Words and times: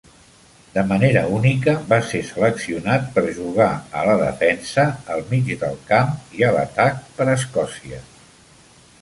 De 0.75 0.83
manera 0.91 1.21
única, 1.39 1.75
va 1.91 1.99
ser 2.13 2.21
seleccionat 2.29 3.05
per 3.17 3.23
jugar 3.41 3.67
a 4.01 4.07
la 4.09 4.17
defensa, 4.23 4.87
el 5.17 5.23
mig 5.35 5.53
del 5.67 5.79
camp 5.93 6.19
i 6.41 6.49
a 6.49 6.51
l'atac 6.59 7.07
per 7.21 7.29
a 7.31 7.39
Escòcia. 7.43 8.03